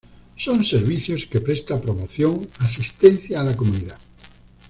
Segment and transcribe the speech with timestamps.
[0.35, 3.99] Son servicios que presta promoción, asistencia a la comunidad.